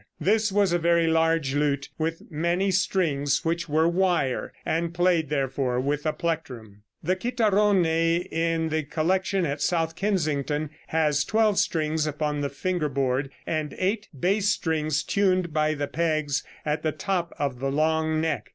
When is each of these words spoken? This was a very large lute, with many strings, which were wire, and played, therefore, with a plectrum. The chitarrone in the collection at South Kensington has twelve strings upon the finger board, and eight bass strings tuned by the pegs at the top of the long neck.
This 0.19 0.51
was 0.51 0.73
a 0.73 0.79
very 0.79 1.05
large 1.05 1.53
lute, 1.53 1.89
with 1.99 2.23
many 2.31 2.71
strings, 2.71 3.45
which 3.45 3.69
were 3.69 3.87
wire, 3.87 4.51
and 4.65 4.95
played, 4.95 5.29
therefore, 5.29 5.79
with 5.79 6.07
a 6.07 6.11
plectrum. 6.11 6.81
The 7.03 7.15
chitarrone 7.15 7.85
in 8.31 8.69
the 8.69 8.81
collection 8.81 9.45
at 9.45 9.61
South 9.61 9.95
Kensington 9.95 10.71
has 10.87 11.23
twelve 11.23 11.59
strings 11.59 12.07
upon 12.07 12.41
the 12.41 12.49
finger 12.49 12.89
board, 12.89 13.29
and 13.45 13.75
eight 13.77 14.07
bass 14.19 14.49
strings 14.49 15.03
tuned 15.03 15.53
by 15.53 15.75
the 15.75 15.87
pegs 15.87 16.41
at 16.65 16.81
the 16.81 16.91
top 16.91 17.35
of 17.37 17.59
the 17.59 17.69
long 17.71 18.19
neck. 18.19 18.49